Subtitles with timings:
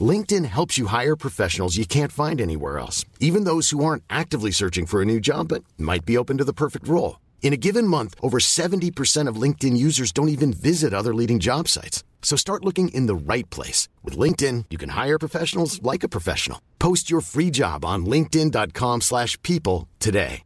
[0.00, 4.52] LinkedIn helps you hire professionals you can't find anywhere else, even those who aren't actively
[4.52, 7.18] searching for a new job but might be open to the perfect role.
[7.42, 11.66] In a given month, over 70% of LinkedIn users don't even visit other leading job
[11.66, 12.04] sites.
[12.22, 13.88] So start looking in the right place.
[14.04, 16.60] With LinkedIn, you can hire professionals like a professional.
[16.78, 20.42] Post your free job on linkedin.com slash people today.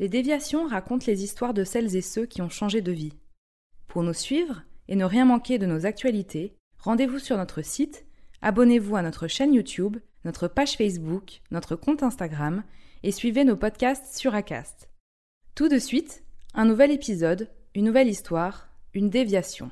[0.00, 3.12] Les déviations racontent les histoires de celles et ceux qui ont changé de vie.
[3.86, 8.06] Pour nous suivre et ne rien manquer de nos actualités, rendez-vous sur notre site,
[8.42, 12.62] abonnez-vous à notre chaîne YouTube, notre page Facebook, notre compte Instagram
[13.02, 14.88] et suivez nos podcasts sur Acast.
[15.54, 19.70] Tout de suite, un nouvel épisode, une nouvelle histoire, une déviation.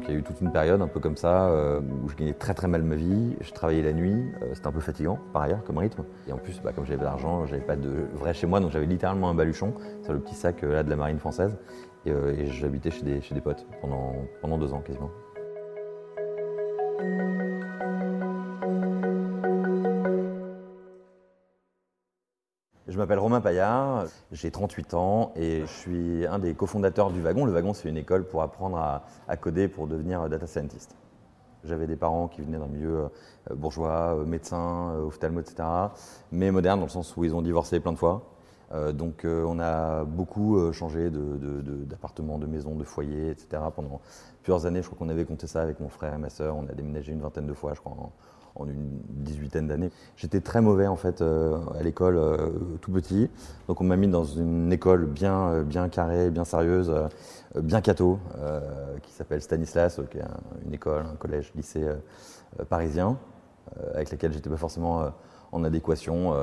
[0.00, 2.16] Donc il y a eu toute une période un peu comme ça euh, où je
[2.16, 5.18] gagnais très très mal ma vie, je travaillais la nuit, euh, c'était un peu fatigant
[5.34, 6.04] par ailleurs comme rythme.
[6.26, 8.70] Et en plus, bah, comme j'avais pas d'argent, j'avais pas de vrai chez moi, donc
[8.70, 11.54] j'avais littéralement un baluchon, c'est le petit sac là de la marine française.
[12.06, 15.10] Et, et j'habitais chez des, chez des potes pendant, pendant deux ans quasiment.
[23.00, 27.46] M'appelle Romain Paillard, j'ai 38 ans et je suis un des cofondateurs du Wagon.
[27.46, 30.94] Le Wagon, c'est une école pour apprendre à, coder pour devenir data scientist.
[31.64, 33.08] J'avais des parents qui venaient d'un milieu
[33.50, 35.66] euh, bourgeois, euh, médecins, euh, ophtalmo, etc.,
[36.30, 38.22] mais moderne dans le sens où ils ont divorcé plein de fois.
[38.92, 43.62] donc on a beaucoup changé d'appartements, de, maisons, de foyers, etc.
[43.74, 44.00] pendant
[44.42, 44.82] plusieurs années.
[44.82, 46.54] Je crois qu'on avait compté ça avec mon frère et ma sœur.
[46.54, 47.96] On a déménagé une vingtaine de fois, je crois,
[48.58, 49.90] une dix-huitaine d'années.
[50.16, 53.30] J'étais très mauvais en fait euh, à l'école euh, tout petit,
[53.68, 56.92] donc on m'a mis dans une école bien, euh, bien carrée, bien sérieuse,
[57.56, 58.18] bien catho,
[59.02, 60.24] qui s'appelle Stanislas, qui est
[60.66, 61.84] une école, un collège, lycée
[62.68, 63.16] parisien,
[63.94, 65.10] avec laquelle j'étais pas forcément
[65.52, 66.34] en adéquation,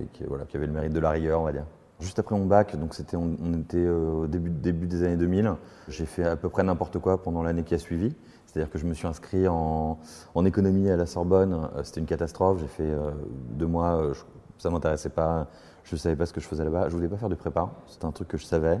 [0.00, 1.64] et qui, voilà, qui avait le mérite de la rigueur, on va dire.
[2.00, 5.54] Juste après mon bac, donc c'était, on, était au début des années 2000,
[5.88, 8.14] j'ai fait à peu près n'importe quoi pendant l'année qui a suivi.
[8.48, 9.98] C'est-à-dire que je me suis inscrit en,
[10.46, 11.68] économie à la Sorbonne.
[11.76, 12.60] Euh, c'était une catastrophe.
[12.60, 13.10] J'ai fait euh,
[13.50, 13.98] deux mois.
[13.98, 14.14] Euh,
[14.56, 15.48] ça m'intéressait pas.
[15.84, 16.88] Je ne savais pas ce que je faisais là-bas.
[16.88, 17.70] Je voulais pas faire de prépa.
[17.86, 18.80] C'était un truc que je savais.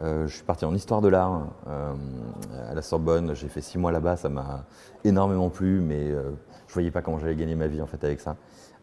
[0.00, 3.34] je suis parti en histoire de l'art à la Sorbonne.
[3.34, 4.16] J'ai fait six mois là-bas.
[4.16, 4.64] Ça m'a
[5.04, 8.36] énormément plu, mais je voyais pas comment j'allais gagner ma vie en fait avec ça.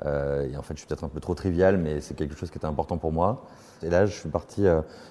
[0.03, 2.57] et en fait, je suis peut-être un peu trop trivial, mais c'est quelque chose qui
[2.57, 3.45] était important pour moi.
[3.83, 4.65] Et là, je suis parti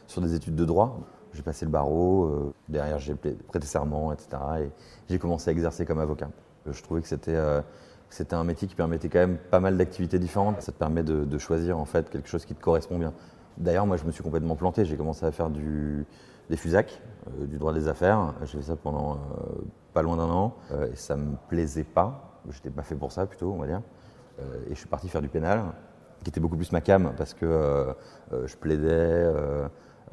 [0.09, 0.99] sur des études de droit.
[1.39, 4.29] J'ai passé le barreau, euh, derrière j'ai prêté serment, etc.
[4.61, 4.71] Et
[5.09, 6.31] j'ai commencé à exercer comme avocat.
[6.67, 7.63] Je trouvais que c'était euh,
[8.11, 10.61] c'était un métier qui permettait quand même pas mal d'activités différentes.
[10.63, 13.13] Ça te permet de, choisir en fait quelque chose qui te correspond bien.
[13.57, 14.85] D'ailleurs, moi, je me suis complètement planté.
[14.85, 16.05] J'ai commencé à faire du,
[16.51, 18.35] des FUSAC, euh, du droit des affaires.
[18.43, 19.21] J'ai fait ça pendant
[19.93, 20.57] pas loin d'un an
[20.93, 22.41] et ça me plaisait pas.
[22.51, 23.83] J'étais pas fait pour ça plutôt, on va dire.
[24.67, 25.63] et je suis parti faire du pénal,
[26.25, 27.95] qui était beaucoup plus ma cam parce que
[28.33, 29.33] je plaidais.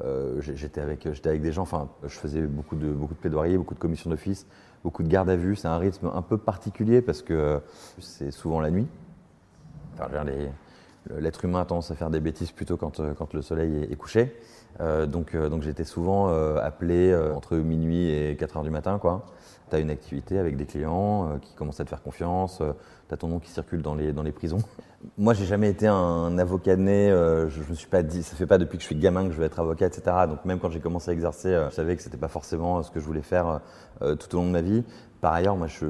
[0.04, 3.74] Euh, j'étais avec, avec des gens, enfin, je faisais beaucoup de, beaucoup de plaidoiries, beaucoup
[3.74, 4.46] de commissions d'office,
[4.84, 5.56] beaucoup de garde à vue.
[5.56, 7.60] C'est un rythme un peu particulier parce que
[7.98, 8.86] c'est souvent la nuit.
[9.94, 10.08] Enfin,
[11.18, 14.34] L'être humain a tendance à faire des bêtises plutôt quand, euh, le soleil est, couché.
[14.80, 16.28] Euh, donc, donc j'étais souvent
[16.58, 18.98] appelé entre minuit et 4 heures du matin.
[19.70, 22.72] Tu as une activité avec des clients euh, qui commencent à te faire confiance, euh,
[23.08, 24.58] tu as ton nom qui circule dans les, prisons.
[25.18, 28.36] Moi, j'ai jamais été un avocat né, euh, je, je, me suis pas dit, ça
[28.36, 30.16] fait pas depuis que je suis gamin que je veux être avocat, etc.
[30.28, 33.00] Donc même quand j'ai commencé à exercer, je savais que c'était pas forcément ce que
[33.00, 33.60] je voulais faire
[34.00, 34.84] tout au long de ma vie.
[35.20, 35.86] Par ailleurs, moi, je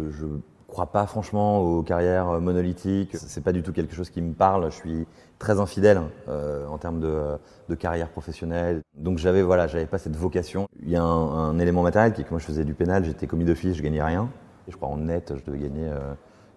[0.77, 3.17] crois pas franchement aux carrières monolithiques.
[3.17, 4.71] C'est pas du tout quelque chose qui me parle.
[4.71, 5.07] Je suis
[5.39, 7.39] très infidèle euh, en termes de,
[7.71, 8.83] de, carrière professionnelle.
[8.95, 10.67] Donc j'avais voilà, j'avais pas cette vocation.
[10.83, 13.27] Il y a un, élément matériel qui est que moi je faisais du pénal, j'étais
[13.27, 14.29] commis d'office, je gagnais rien.
[14.69, 15.91] Et je crois en net, je devais gagner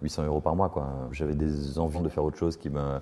[0.01, 0.69] 800 euh, euros par mois.
[1.13, 2.99] J'avais des envies de faire autre chose qui me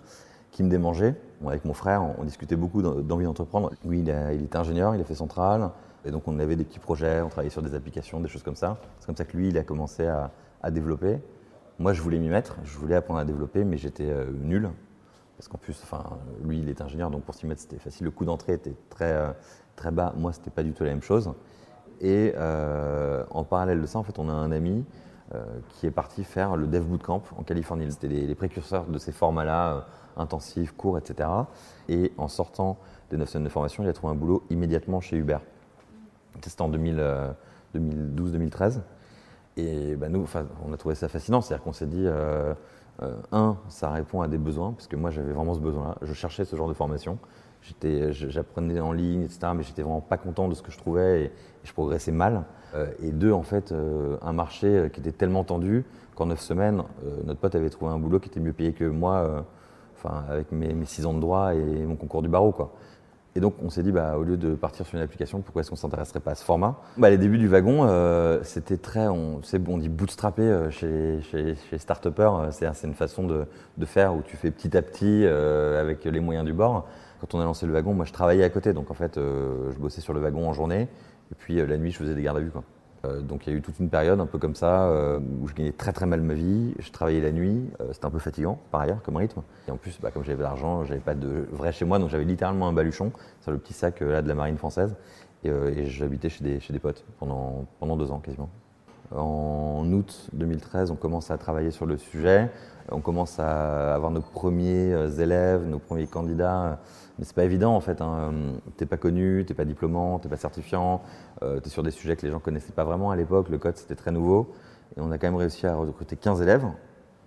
[0.52, 1.16] qui démangeait.
[1.48, 3.72] avec mon frère, on, discutait beaucoup d'envie d'entreprendre.
[3.86, 5.70] Lui, il, il, était ingénieur, il a fait centrale.
[6.06, 8.56] Et donc, on avait des petits projets, on travaillait sur des applications, des choses comme
[8.56, 8.78] ça.
[9.00, 10.32] C'est comme ça que lui, il a commencé à,
[10.62, 11.20] à développer.
[11.80, 14.70] Moi, je voulais m'y mettre, je voulais apprendre à développer, mais j'étais euh, nul.
[15.38, 15.80] Parce qu'en plus,
[16.44, 18.06] lui, il est ingénieur, donc pour s'y mettre, c'était facile.
[18.06, 19.32] Le coût d'entrée était très, euh,
[19.76, 20.14] très bas.
[20.18, 21.32] Moi, c'était pas du tout la même chose.
[22.02, 24.86] Et euh, en parallèle de ça, en fait, on a un ami
[25.68, 27.92] qui est parti faire le Dev Bootcamp en Californie.
[27.92, 31.28] C'était les, précurseurs de ces formats-là, intensifs, courts, etc.
[31.90, 32.78] Et en sortant
[33.10, 35.40] des 9 semaines de formation, il a trouvé un boulot immédiatement chez Uber.
[36.42, 38.80] C'était en 2012-2013.
[39.58, 40.26] Et bah, nous,
[40.66, 42.54] on a trouvé ça fascinant, c'est-à-dire qu'on s'est dit, euh,
[43.02, 46.14] euh, un, ça répond à des besoins, parce que moi j'avais vraiment ce besoin-là, je
[46.14, 47.18] cherchais ce genre de formation,
[48.12, 51.32] j'apprenais en ligne, etc., mais j'étais vraiment pas content de ce que je trouvais et,
[51.64, 52.46] je progressais mal.
[52.76, 53.74] Euh, et deux, en fait,
[54.22, 55.84] un marché qui était tellement tendu
[56.16, 56.84] qu'en neuf semaines,
[57.26, 59.46] notre pote avait trouvé un boulot qui était mieux payé que moi,
[59.98, 62.54] enfin, avec mes, mes six ans de droit et mon concours du barreau.
[62.54, 62.72] Quoi.
[63.38, 65.70] Et donc on s'est dit, bah, au lieu de partir sur une application, pourquoi est-ce
[65.70, 66.82] qu'on ne s'intéresserait pas à ce format?
[66.98, 69.42] Bah, Les débuts du wagon, euh, c'était très, on,
[69.78, 73.46] dit bootstrapper euh, chez, chez, chez euh, c'est une façon de,
[73.78, 76.88] de, faire où tu fais petit à petit avec les moyens du bord.
[77.22, 79.78] Quand on a lancé le wagon, moi je travaillais à côté, donc en fait je
[79.78, 80.88] bossais sur le wagon en journée,
[81.32, 82.50] et puis la nuit je faisais des gardes à vue.
[82.50, 82.64] Quoi.
[83.06, 85.48] Euh, donc il y a eu toute une période un peu comme ça euh, où
[85.48, 86.74] je gagnais très très mal ma vie.
[86.80, 89.42] Je travaillais la nuit, euh, c'était un peu fatigant par ailleurs comme rythme.
[89.68, 92.10] Et en plus, bah, comme j'avais de l'argent, j'avais pas de vrai chez moi, donc
[92.10, 93.12] j'avais littéralement un baluchon
[93.42, 94.96] sur le petit sac là de la marine française.
[95.44, 98.50] Et, j'habitais chez des, chez des potes pendant, pendant deux ans quasiment.
[99.16, 102.50] En août 2013, on commence à travailler sur le sujet.
[102.92, 106.80] On commence à avoir nos premiers élèves, nos premiers candidats
[107.18, 108.02] mais c'est pas évident en fait.
[108.02, 108.32] Hein.
[108.78, 111.02] T'es pas connu, t'es pas diplômant, t'es pas certifiant,
[111.42, 113.50] euh, tu es sur des sujets que les gens connaissaient pas vraiment à l'époque.
[113.50, 114.54] Le code c'était très nouveau.
[114.96, 116.66] Et on a quand même réussi à recruter 15 élèves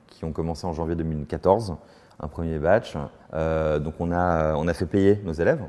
[0.07, 1.77] qui ont commencé en janvier 2014,
[2.19, 2.97] un premier batch.
[3.35, 5.63] Euh, donc on a, on a fait payer nos élèves,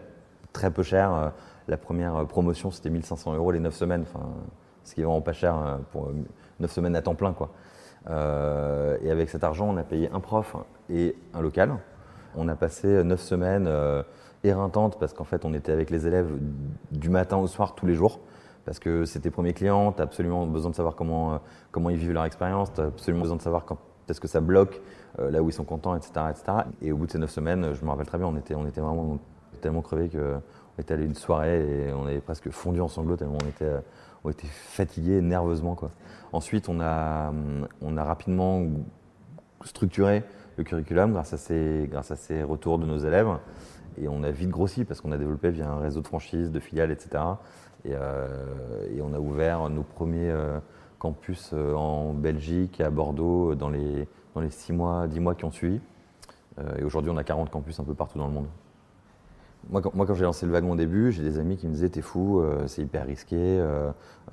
[0.53, 1.33] très peu cher.
[1.67, 4.05] La première promotion c'était 1500 euros les 9 semaines,
[4.83, 6.11] ce qui est vraiment pas cher euh, pour
[6.59, 7.33] 9 semaines à temps plein.
[7.33, 7.51] Quoi.
[8.09, 10.55] Euh, et avec cet argent, on a payé un prof
[10.89, 11.75] et un local.
[12.35, 14.03] On a passé neuf semaines euh,
[14.43, 16.31] éreintantes parce qu'en fait, on était avec les élèves
[16.91, 18.19] du matin au soir tous les jours.
[18.65, 21.37] Parce que c'est tes premiers clients, tu as absolument besoin de savoir comment, euh,
[21.71, 24.39] comment ils vivent leur expérience, tu as absolument besoin de savoir quand est-ce que ça
[24.39, 24.81] bloque,
[25.19, 26.45] euh, là où ils sont contents, etc., etc.
[26.81, 28.67] Et au bout de ces neuf semaines, je me rappelle très bien, on était, on
[28.67, 29.17] était vraiment
[29.61, 30.41] tellement crevés qu'on
[30.81, 33.71] était allé une soirée et on avait presque fondu en sanglots tellement on était,
[34.23, 35.75] on était fatigués nerveusement.
[35.75, 35.91] Quoi.
[36.33, 37.33] Ensuite, on a,
[37.81, 38.63] on a rapidement
[39.63, 40.23] structuré
[40.57, 43.27] le curriculum grâce à, ces, grâce à ces retours de nos élèves.
[43.97, 46.59] Et on a vite grossi parce qu'on a développé via un réseau de franchises, de
[46.59, 47.23] filiales, etc.
[47.87, 50.59] Euh, et, on a ouvert nos premiers euh,
[50.99, 55.35] campus euh, en Belgique et à Bordeaux dans les, dans les 6 mois, 10 mois
[55.35, 55.79] qui ont suivi.
[56.77, 58.47] et aujourd'hui, on a 40 campus un peu partout dans le monde.
[59.69, 61.89] Moi, quand, quand j'ai lancé le wagon au début, j'ai des amis qui me disaient
[61.89, 63.63] T'es fou, c'est hyper risqué,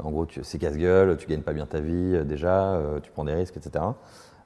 [0.02, 3.56] en gros, c'est casse-gueule, tu gagnes pas bien ta vie déjà, tu prends des risques,
[3.56, 3.84] etc.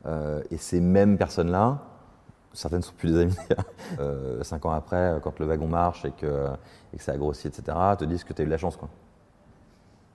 [0.07, 1.79] Euh, et ces mêmes personnes-là,
[2.53, 3.37] certaines ne sont plus des amis,
[4.01, 6.49] euh, cinq ans après, quand le wagon marche et que,
[6.93, 8.77] et que ça a grossi, etc., te disent que tu as eu de la chance.
[8.77, 8.89] Quoi.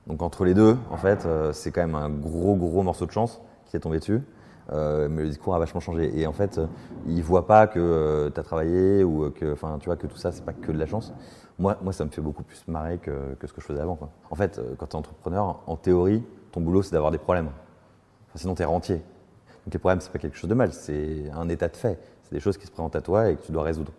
[0.07, 3.11] Donc entre les deux, en fait, euh, c'est quand même un gros, gros morceau de
[3.11, 4.21] chance qui t'est tombé dessus.
[4.71, 6.17] Mais le discours a vachement changé.
[6.19, 6.59] Et en fait,
[7.05, 10.31] ils ne voient pas que tu as travaillé ou que, tu vois, que tout ça,
[10.31, 11.13] c'est pas que de la chance.
[11.59, 13.95] Moi, moi, ça me fait beaucoup plus marrer que, que ce que je faisais avant.
[13.95, 14.09] Quoi.
[14.29, 17.49] En fait, quand tu es entrepreneur, en théorie, ton boulot, c'est d'avoir des problèmes.
[18.35, 19.01] sinon, tu es rentier.
[19.67, 21.99] Donc les problèmes, c'est pas quelque chose de mal, c'est un état de fait.
[22.23, 23.91] C'est des choses qui se présentent à toi et que tu dois résoudre.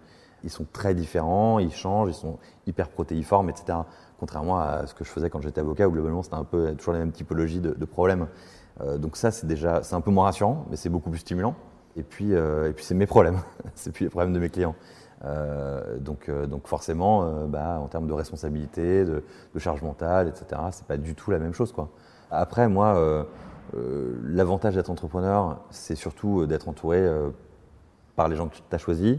[0.44, 3.78] Ils sont très différents, ils changent, ils sont hyper protéiformes, etc.
[4.18, 6.92] Contrairement à ce que je faisais quand j'étais avocat, où globalement c'était un peu toujours
[6.92, 8.26] la même typologie de, problèmes.
[8.80, 11.54] Euh, donc ça, c'est déjà, c'est un peu moins rassurant, mais c'est beaucoup plus stimulant.
[11.96, 13.38] Et puis, euh, et puis c'est mes problèmes,
[13.74, 14.76] c'est plus les problèmes de mes clients.
[15.24, 19.22] Euh, donc, donc forcément, bah, en termes de responsabilité, de,
[19.58, 21.88] charge mentale, etc., c'est pas du tout la même chose, quoi.
[22.30, 23.26] Après, moi
[24.24, 27.06] l'avantage d'être entrepreneur, c'est surtout d'être entouré
[28.16, 29.18] par les gens que tu as choisis.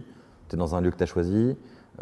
[0.49, 1.55] Tu es dans un lieu que tu as choisi,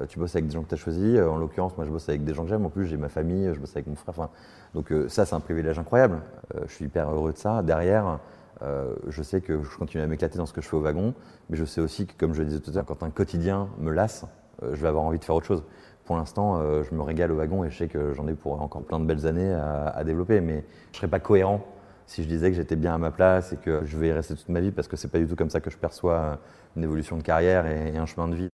[0.09, 1.19] tu bosses avec des gens que tu as choisis.
[1.19, 2.65] En l'occurrence, moi, je bosse avec des gens que j'aime.
[2.65, 4.29] En plus, j'ai ma famille, je bosse avec mon frère.
[4.73, 6.21] donc, ça, c'est un privilège incroyable.
[6.65, 7.61] je suis hyper heureux de ça.
[7.61, 8.19] Derrière,
[9.07, 11.13] je sais que je continue à m'éclater dans ce que je fais au wagon,
[11.49, 13.69] mais je sais aussi que, comme je le disais tout à l'heure, quand un quotidien
[13.79, 14.25] me lasse,
[14.61, 15.63] je vais avoir envie de faire autre chose.
[16.05, 18.83] Pour l'instant, je me régale au wagon et je sais que j'en ai pour encore
[18.83, 21.65] plein de belles années à, à développer, mais je ne serais pas cohérent
[22.07, 24.35] si je disais que j'étais bien à ma place et que je vais y rester
[24.35, 26.39] toute ma vie parce que c'est pas du tout comme ça que je perçois
[26.75, 28.49] une évolution de carrière et, et un chemin de vie.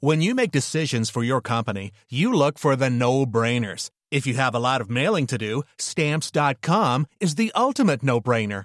[0.00, 3.88] When you make decisions for your company, you look for the no-brainers.
[4.10, 8.64] If you have a lot of mailing to do, stamps.com is the ultimate no-brainer.